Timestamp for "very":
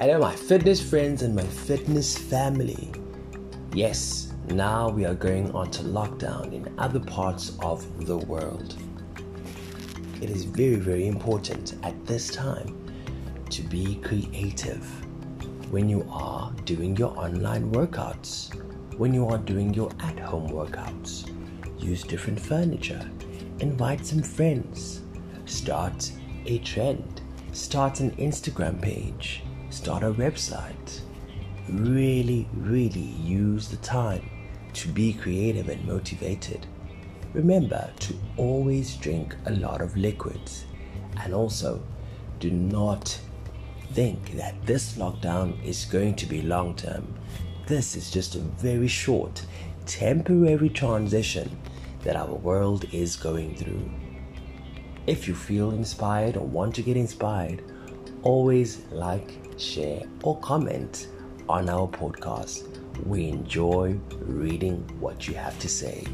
10.44-10.76, 10.76-11.08, 48.40-48.88